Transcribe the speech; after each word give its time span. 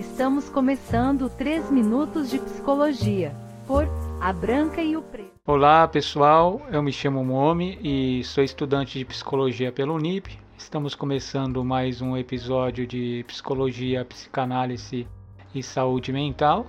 Estamos 0.00 0.48
começando 0.48 1.28
3 1.28 1.70
minutos 1.70 2.30
de 2.30 2.38
psicologia 2.38 3.36
por 3.66 3.86
A 4.18 4.32
Branca 4.32 4.80
e 4.80 4.96
o 4.96 5.02
Preto. 5.02 5.30
Olá 5.46 5.86
pessoal, 5.86 6.62
eu 6.72 6.82
me 6.82 6.90
chamo 6.90 7.22
Momi 7.22 7.78
e 7.82 8.24
sou 8.24 8.42
estudante 8.42 8.98
de 8.98 9.04
psicologia 9.04 9.70
pelo 9.70 9.94
Unip. 9.94 10.38
Estamos 10.56 10.94
começando 10.94 11.62
mais 11.62 12.00
um 12.00 12.16
episódio 12.16 12.86
de 12.86 13.22
psicologia, 13.28 14.02
psicanálise 14.02 15.06
e 15.54 15.62
saúde 15.62 16.14
mental. 16.14 16.64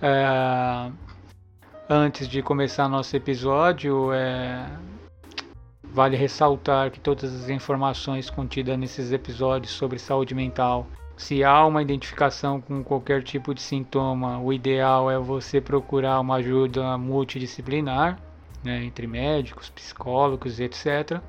É... 0.00 0.90
Antes 1.86 2.26
de 2.26 2.40
começar 2.40 2.88
nosso 2.88 3.14
episódio, 3.14 4.10
é... 4.10 4.70
vale 5.84 6.16
ressaltar 6.16 6.90
que 6.90 6.98
todas 6.98 7.30
as 7.42 7.50
informações 7.50 8.30
contidas 8.30 8.78
nesses 8.78 9.12
episódios 9.12 9.74
sobre 9.74 9.98
saúde 9.98 10.34
mental 10.34 10.86
se 11.16 11.44
há 11.44 11.64
uma 11.66 11.82
identificação 11.82 12.60
com 12.60 12.82
qualquer 12.82 13.22
tipo 13.22 13.54
de 13.54 13.60
sintoma, 13.60 14.38
o 14.38 14.52
ideal 14.52 15.10
é 15.10 15.18
você 15.18 15.60
procurar 15.60 16.20
uma 16.20 16.36
ajuda 16.36 16.96
multidisciplinar, 16.96 18.18
né, 18.64 18.84
entre 18.84 19.06
médicos, 19.06 19.70
psicólogos, 19.70 20.60
etc. 20.60 21.20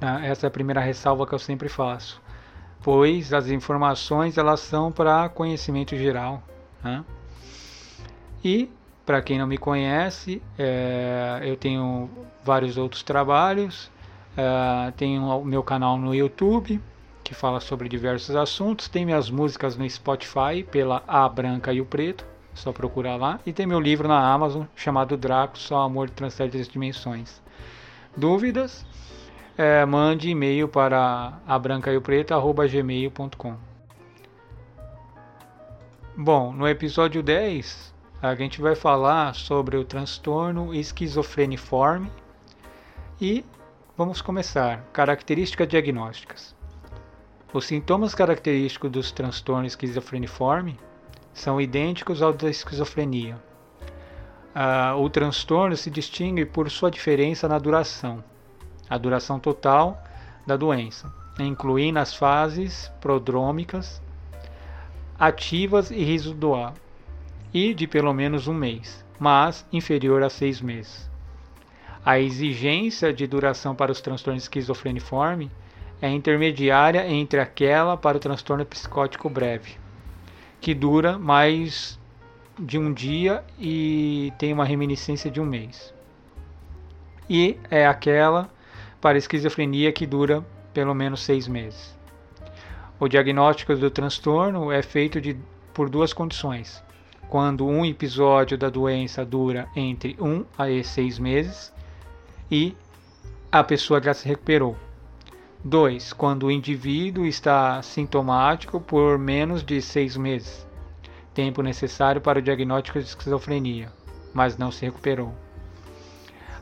Ah, 0.00 0.24
essa 0.24 0.46
é 0.46 0.48
a 0.48 0.50
primeira 0.50 0.80
ressalva 0.80 1.26
que 1.26 1.34
eu 1.34 1.38
sempre 1.38 1.68
faço, 1.68 2.20
pois 2.82 3.32
as 3.32 3.48
informações 3.48 4.38
elas 4.38 4.60
são 4.60 4.92
para 4.92 5.28
conhecimento 5.28 5.96
geral. 5.96 6.42
Né? 6.82 7.04
E 8.44 8.70
para 9.04 9.22
quem 9.22 9.38
não 9.38 9.46
me 9.46 9.58
conhece, 9.58 10.42
é, 10.58 11.40
eu 11.42 11.56
tenho 11.56 12.10
vários 12.44 12.76
outros 12.76 13.02
trabalhos, 13.02 13.90
é, 14.36 14.92
tenho 14.92 15.22
o 15.24 15.44
meu 15.44 15.62
canal 15.62 15.96
no 15.96 16.14
YouTube 16.14 16.80
que 17.28 17.34
fala 17.34 17.60
sobre 17.60 17.90
diversos 17.90 18.34
assuntos. 18.34 18.88
Tem 18.88 19.04
minhas 19.04 19.30
músicas 19.30 19.76
no 19.76 19.86
Spotify 19.88 20.66
pela 20.70 21.04
A 21.06 21.28
Branca 21.28 21.74
e 21.74 21.80
o 21.82 21.84
Preto, 21.84 22.24
só 22.54 22.72
procurar 22.72 23.16
lá. 23.16 23.38
E 23.44 23.52
tem 23.52 23.66
meu 23.66 23.78
livro 23.78 24.08
na 24.08 24.32
Amazon 24.32 24.64
chamado 24.74 25.14
Draco, 25.14 25.58
Só 25.58 25.82
Amor 25.82 26.08
Transcende 26.08 26.58
as 26.58 26.66
Dimensões. 26.66 27.42
Dúvidas? 28.16 28.86
É, 29.58 29.84
mande 29.84 30.30
e-mail 30.30 30.68
para 30.68 31.34
abrancaiopreto.gmail.com 31.46 33.56
Bom, 36.16 36.52
no 36.52 36.66
episódio 36.66 37.22
10 37.22 37.94
a 38.22 38.34
gente 38.34 38.62
vai 38.62 38.74
falar 38.74 39.34
sobre 39.34 39.76
o 39.76 39.84
transtorno 39.84 40.74
esquizofreniforme 40.74 42.10
e 43.20 43.44
vamos 43.96 44.20
começar. 44.22 44.82
Características 44.94 45.68
diagnósticas. 45.68 46.56
Os 47.50 47.64
sintomas 47.64 48.14
característicos 48.14 48.90
dos 48.90 49.10
transtornos 49.10 49.72
esquizofreniforme 49.72 50.78
são 51.32 51.58
idênticos 51.58 52.20
aos 52.20 52.36
da 52.36 52.50
esquizofrenia. 52.50 53.38
Ah, 54.54 54.94
o 54.96 55.08
transtorno 55.08 55.74
se 55.74 55.90
distingue 55.90 56.44
por 56.44 56.70
sua 56.70 56.90
diferença 56.90 57.48
na 57.48 57.58
duração, 57.58 58.22
a 58.88 58.98
duração 58.98 59.40
total 59.40 60.02
da 60.46 60.58
doença, 60.58 61.10
incluindo 61.38 61.98
as 61.98 62.14
fases 62.14 62.92
prodrômicas, 63.00 64.02
ativas 65.18 65.90
e 65.90 66.04
residual, 66.04 66.74
e 67.54 67.72
de 67.72 67.86
pelo 67.86 68.12
menos 68.12 68.46
um 68.46 68.54
mês, 68.54 69.02
mas 69.18 69.64
inferior 69.72 70.22
a 70.22 70.28
seis 70.28 70.60
meses. 70.60 71.08
A 72.04 72.20
exigência 72.20 73.10
de 73.10 73.26
duração 73.26 73.74
para 73.74 73.90
os 73.90 74.02
transtornos 74.02 74.42
esquizofreniforme 74.42 75.50
é 76.00 76.08
intermediária 76.08 77.08
entre 77.08 77.40
aquela 77.40 77.96
para 77.96 78.16
o 78.16 78.20
transtorno 78.20 78.64
psicótico 78.64 79.28
breve, 79.28 79.76
que 80.60 80.74
dura 80.74 81.18
mais 81.18 81.98
de 82.58 82.78
um 82.78 82.92
dia 82.92 83.44
e 83.58 84.32
tem 84.38 84.52
uma 84.52 84.64
reminiscência 84.64 85.30
de 85.30 85.40
um 85.40 85.44
mês. 85.44 85.92
E 87.28 87.58
é 87.70 87.86
aquela 87.86 88.50
para 89.00 89.18
esquizofrenia 89.18 89.92
que 89.92 90.06
dura 90.06 90.44
pelo 90.72 90.94
menos 90.94 91.22
seis 91.22 91.46
meses. 91.46 91.96
O 92.98 93.08
diagnóstico 93.08 93.74
do 93.76 93.90
transtorno 93.90 94.72
é 94.72 94.82
feito 94.82 95.20
de, 95.20 95.36
por 95.72 95.88
duas 95.88 96.12
condições. 96.12 96.82
Quando 97.28 97.66
um 97.66 97.84
episódio 97.84 98.56
da 98.56 98.70
doença 98.70 99.24
dura 99.24 99.68
entre 99.76 100.16
um 100.18 100.44
a 100.56 100.66
seis 100.82 101.18
meses 101.18 101.72
e 102.50 102.74
a 103.52 103.62
pessoa 103.62 104.02
já 104.02 104.14
se 104.14 104.26
recuperou 104.26 104.76
2. 105.68 106.14
Quando 106.14 106.46
o 106.46 106.50
indivíduo 106.50 107.26
está 107.26 107.82
sintomático 107.82 108.80
por 108.80 109.18
menos 109.18 109.62
de 109.62 109.82
seis 109.82 110.16
meses, 110.16 110.66
tempo 111.34 111.62
necessário 111.62 112.20
para 112.20 112.38
o 112.38 112.42
diagnóstico 112.42 112.98
de 112.98 113.04
esquizofrenia, 113.04 113.92
mas 114.32 114.56
não 114.56 114.72
se 114.72 114.86
recuperou. 114.86 115.34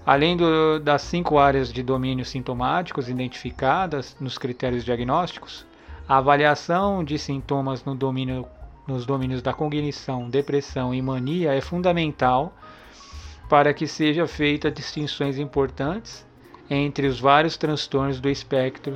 Além 0.05 0.37
do, 0.37 0.81
das 0.81 1.03
cinco 1.03 1.39
áreas 1.39 1.73
de 1.73 1.83
domínio 1.83 2.25
sintomáticos 2.25 3.09
identificadas 3.09 4.17
nos 4.21 4.37
critérios 4.39 4.85
diagnósticos, 4.85 5.65
a 6.09 6.19
avaliação 6.19 7.05
de 7.05 7.19
sintomas 7.19 7.85
no 7.85 7.95
domínio, 7.95 8.47
nos 8.87 9.07
domínios 9.07 9.41
da 9.41 9.53
cognição, 9.53 10.29
depressão 10.29 10.93
e 10.93 11.01
mania 11.01 11.55
é 11.55 11.61
fundamental 11.61 12.53
para 13.49 13.73
que 13.73 13.87
seja 13.87 14.27
feita 14.27 14.71
distinções 14.71 15.39
importantes 15.39 16.27
entre 16.69 17.07
os 17.07 17.21
vários 17.21 17.57
transtornos 17.57 18.21
do 18.21 18.29
espectro 18.29 18.95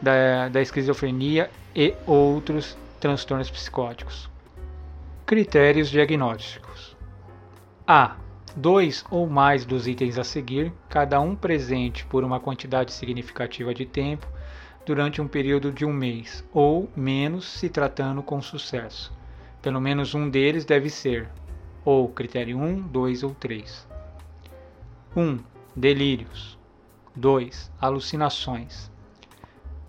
da, 0.00 0.48
da 0.48 0.60
esquizofrenia 0.60 1.50
e 1.74 1.94
outros 2.06 2.76
transtornos 3.00 3.50
psicóticos. 3.50 4.30
Critérios 5.24 5.90
diagnósticos: 5.90 6.96
A. 7.86 8.16
Dois 8.58 9.04
ou 9.10 9.26
mais 9.26 9.66
dos 9.66 9.86
itens 9.86 10.18
a 10.18 10.24
seguir, 10.24 10.72
cada 10.88 11.20
um 11.20 11.36
presente 11.36 12.06
por 12.06 12.24
uma 12.24 12.40
quantidade 12.40 12.90
significativa 12.90 13.74
de 13.74 13.84
tempo 13.84 14.26
durante 14.86 15.20
um 15.20 15.28
período 15.28 15.70
de 15.70 15.84
um 15.84 15.92
mês, 15.92 16.42
ou 16.54 16.88
menos 16.96 17.44
se 17.44 17.68
tratando 17.68 18.22
com 18.22 18.40
sucesso. 18.40 19.12
Pelo 19.60 19.78
menos 19.78 20.14
um 20.14 20.30
deles 20.30 20.64
deve 20.64 20.88
ser, 20.88 21.28
ou 21.84 22.08
critério 22.08 22.58
1, 22.58 22.82
2 22.82 23.22
ou 23.24 23.34
3. 23.34 23.86
1. 25.14 25.38
Delírios. 25.74 26.55
2. 27.16 27.72
Alucinações. 27.80 28.90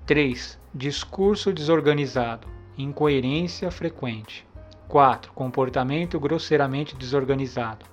3. 0.05 0.57
Discurso 0.73 1.51
desorganizado, 1.51 2.47
incoerência 2.77 3.69
frequente. 3.69 4.47
4. 4.87 5.33
Comportamento 5.33 6.17
grosseiramente 6.21 6.95
desorganizado. 6.95 7.85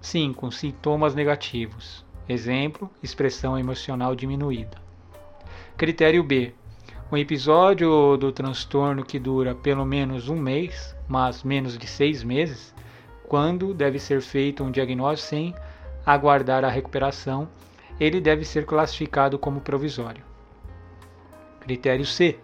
5. 0.00 0.50
Sintomas 0.50 1.14
negativos. 1.14 2.02
Exemplo: 2.26 2.90
expressão 3.02 3.58
emocional 3.58 4.14
diminuída. 4.14 4.78
Critério 5.76 6.24
B. 6.24 6.54
Um 7.12 7.18
episódio 7.18 8.16
do 8.16 8.32
transtorno 8.32 9.04
que 9.04 9.18
dura 9.18 9.54
pelo 9.54 9.84
menos 9.84 10.30
um 10.30 10.36
mês, 10.36 10.96
mas 11.06 11.42
menos 11.42 11.76
de 11.76 11.86
seis 11.86 12.22
meses, 12.22 12.74
quando 13.28 13.74
deve 13.74 13.98
ser 13.98 14.22
feito 14.22 14.64
um 14.64 14.70
diagnóstico 14.70 15.28
sem 15.28 15.54
aguardar 16.06 16.64
a 16.64 16.70
recuperação 16.70 17.46
ele 17.98 18.20
deve 18.20 18.44
ser 18.44 18.66
classificado 18.66 19.38
como 19.38 19.60
provisório. 19.60 20.22
Critério 21.60 22.04
C. 22.04 22.38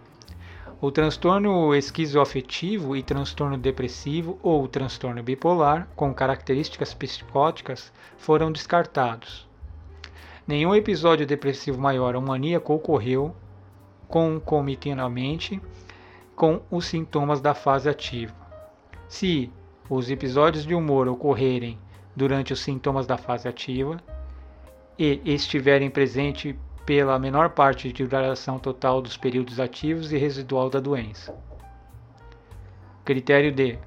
O 0.81 0.91
transtorno 0.91 1.73
esquizoafetivo 1.73 2.95
e 2.95 3.01
transtorno 3.01 3.57
depressivo 3.57 4.37
ou 4.43 4.67
transtorno 4.67 5.23
bipolar 5.23 5.87
com 5.95 6.13
características 6.13 6.93
psicóticas 6.93 7.93
foram 8.17 8.51
descartados. 8.51 9.47
Nenhum 10.45 10.75
episódio 10.75 11.25
depressivo 11.25 11.79
maior 11.79 12.15
ou 12.15 12.21
maníaco 12.21 12.73
ocorreu 12.73 13.33
concomitantemente 14.09 15.61
com 16.35 16.61
os 16.69 16.85
sintomas 16.85 17.39
da 17.39 17.53
fase 17.53 17.87
ativa. 17.87 18.35
Se 19.07 19.49
os 19.89 20.09
episódios 20.09 20.65
de 20.65 20.75
humor 20.75 21.07
ocorrerem 21.07 21.79
durante 22.13 22.51
os 22.51 22.59
sintomas 22.59 23.07
da 23.07 23.17
fase 23.17 23.47
ativa, 23.47 24.03
e 24.97 25.21
estiverem 25.25 25.89
presentes 25.89 26.55
pela 26.85 27.17
menor 27.17 27.49
parte 27.51 27.91
de 27.91 28.05
duração 28.05 28.59
total 28.59 29.01
dos 29.01 29.17
períodos 29.17 29.59
ativos 29.59 30.11
e 30.11 30.17
residual 30.17 30.69
da 30.69 30.79
doença. 30.79 31.35
Critério 33.05 33.51
D. 33.51 33.77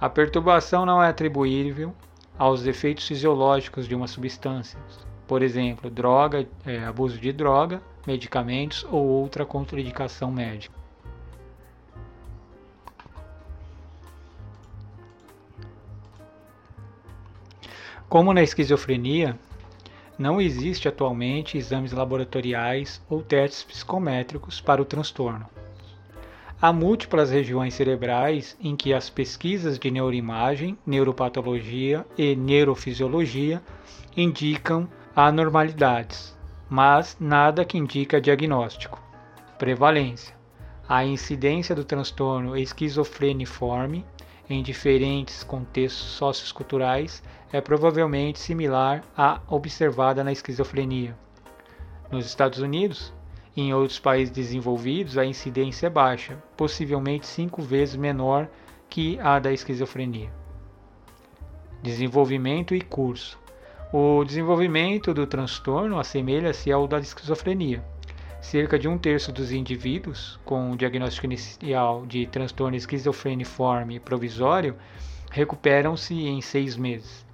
A 0.00 0.08
perturbação 0.08 0.84
não 0.84 1.02
é 1.02 1.08
atribuível 1.08 1.94
aos 2.38 2.66
efeitos 2.66 3.06
fisiológicos 3.06 3.86
de 3.86 3.94
uma 3.94 4.08
substância, 4.08 4.78
por 5.26 5.42
exemplo, 5.42 5.90
droga, 5.90 6.46
é, 6.64 6.84
abuso 6.84 7.18
de 7.18 7.32
droga, 7.32 7.80
medicamentos 8.06 8.84
ou 8.90 9.04
outra 9.04 9.46
contraindicação 9.46 10.30
médica. 10.30 10.74
Como 18.08 18.32
na 18.32 18.42
esquizofrenia, 18.42 19.38
não 20.18 20.40
existe 20.40 20.88
atualmente 20.88 21.58
exames 21.58 21.92
laboratoriais 21.92 23.02
ou 23.08 23.22
testes 23.22 23.64
psicométricos 23.64 24.60
para 24.60 24.80
o 24.80 24.84
transtorno. 24.84 25.46
Há 26.60 26.72
múltiplas 26.72 27.30
regiões 27.30 27.74
cerebrais 27.74 28.56
em 28.60 28.76
que 28.76 28.94
as 28.94 29.10
pesquisas 29.10 29.78
de 29.78 29.90
neuroimagem, 29.90 30.78
neuropatologia 30.86 32.06
e 32.16 32.34
neurofisiologia 32.34 33.60
indicam 34.16 34.88
anormalidades, 35.14 36.34
mas 36.70 37.16
nada 37.20 37.64
que 37.64 37.76
indica 37.76 38.20
diagnóstico. 38.20 39.02
Prevalência: 39.58 40.34
a 40.88 41.04
incidência 41.04 41.74
do 41.74 41.84
transtorno 41.84 42.56
esquizofreniforme 42.56 44.04
em 44.48 44.62
diferentes 44.62 45.42
contextos 45.42 46.06
socioculturais 46.06 47.22
é 47.54 47.60
provavelmente 47.60 48.40
similar 48.40 49.04
à 49.16 49.40
observada 49.46 50.24
na 50.24 50.32
esquizofrenia. 50.32 51.16
Nos 52.10 52.26
Estados 52.26 52.58
Unidos 52.58 53.14
e 53.54 53.62
em 53.62 53.72
outros 53.72 54.00
países 54.00 54.34
desenvolvidos, 54.34 55.16
a 55.16 55.24
incidência 55.24 55.86
é 55.86 55.90
baixa, 55.90 56.36
possivelmente 56.56 57.28
cinco 57.28 57.62
vezes 57.62 57.94
menor 57.94 58.48
que 58.90 59.20
a 59.20 59.38
da 59.38 59.52
esquizofrenia. 59.52 60.32
Desenvolvimento 61.80 62.74
e 62.74 62.80
curso. 62.80 63.38
O 63.92 64.24
desenvolvimento 64.24 65.14
do 65.14 65.24
transtorno 65.24 66.00
assemelha-se 66.00 66.72
ao 66.72 66.88
da 66.88 66.98
esquizofrenia. 66.98 67.84
Cerca 68.40 68.76
de 68.76 68.88
um 68.88 68.98
terço 68.98 69.30
dos 69.30 69.52
indivíduos 69.52 70.40
com 70.44 70.74
diagnóstico 70.74 71.26
inicial 71.26 72.04
de 72.04 72.26
transtorno 72.26 72.76
esquizofreniforme 72.76 74.00
provisório 74.00 74.74
recuperam-se 75.30 76.14
em 76.14 76.40
seis 76.40 76.76
meses. 76.76 77.24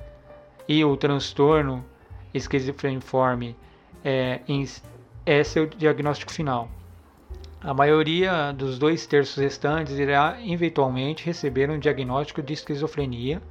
E 0.72 0.84
o 0.84 0.96
transtorno 0.96 1.84
esquizofreniforme 2.32 3.56
é, 4.04 4.40
é 5.26 5.42
seu 5.42 5.66
diagnóstico 5.66 6.32
final. 6.32 6.70
A 7.60 7.74
maioria 7.74 8.52
dos 8.52 8.78
dois 8.78 9.04
terços 9.04 9.42
restantes 9.42 9.98
irá 9.98 10.38
eventualmente 10.40 11.26
receber 11.26 11.68
um 11.68 11.78
diagnóstico 11.80 12.40
de 12.40 12.52
esquizofrenia 12.52 13.42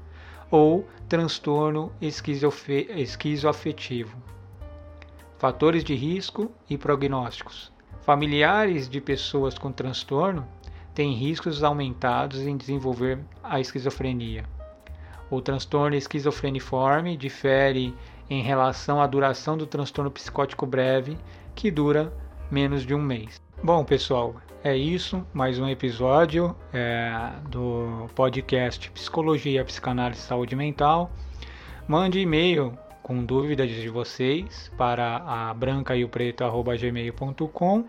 ou 0.49 0.87
transtorno 1.09 1.91
esquizoafetivo. 1.99 4.15
Fatores 5.37 5.83
de 5.83 5.95
risco 5.95 6.49
e 6.69 6.77
prognósticos. 6.77 7.69
Familiares 7.99 8.87
de 8.87 9.01
pessoas 9.01 9.57
com 9.57 9.73
transtorno 9.73 10.47
têm 10.95 11.15
riscos 11.15 11.65
aumentados 11.65 12.47
em 12.47 12.55
desenvolver 12.55 13.19
a 13.43 13.59
esquizofrenia. 13.59 14.45
O 15.31 15.41
transtorno 15.41 15.95
esquizofreniforme 15.95 17.15
difere 17.15 17.93
em 18.29 18.41
relação 18.41 19.01
à 19.01 19.07
duração 19.07 19.57
do 19.57 19.65
transtorno 19.65 20.09
psicótico 20.09 20.65
breve, 20.65 21.17
que 21.55 21.69
dura 21.69 22.11
menos 22.49 22.85
de 22.85 22.93
um 22.95 23.01
mês. 23.01 23.39
Bom, 23.63 23.83
pessoal, 23.83 24.35
é 24.63 24.75
isso. 24.75 25.25
Mais 25.33 25.59
um 25.59 25.67
episódio 25.67 26.55
é, 26.73 27.31
do 27.49 28.07
podcast 28.15 28.89
Psicologia, 28.91 29.63
Psicanálise 29.63 30.21
e 30.21 30.23
Saúde 30.23 30.55
Mental. 30.55 31.11
Mande 31.87 32.19
e-mail 32.19 32.77
com 33.03 33.23
dúvidas 33.23 33.69
de 33.69 33.89
vocês 33.89 34.71
para 34.77 35.17
a 35.17 35.53
branca 35.53 35.95
e 35.95 36.03
o 36.03 36.09
preto@gmail.com. 36.09 37.85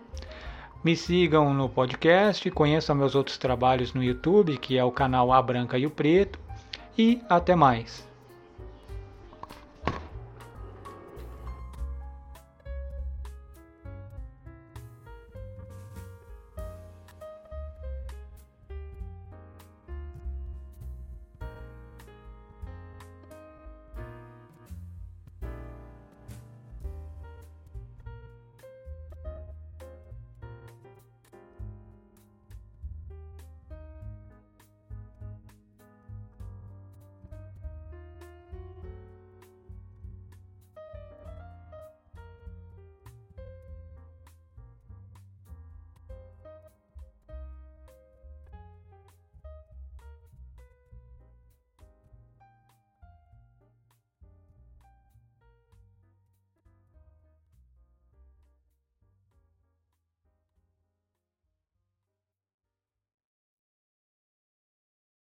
Me 0.83 0.97
sigam 0.97 1.53
no 1.53 1.69
podcast, 1.69 2.51
conheçam 2.51 2.97
meus 2.97 3.15
outros 3.15 3.37
trabalhos 3.37 3.93
no 3.93 4.03
YouTube, 4.03 4.57
que 4.57 4.79
é 4.79 4.85
o 4.85 4.91
canal 4.91 5.31
A 5.31 5.43
Branca 5.43 5.77
e 5.77 5.85
o 5.85 5.91
Preto, 5.91 6.39
e 6.97 7.21
até 7.29 7.55
mais. 7.55 8.10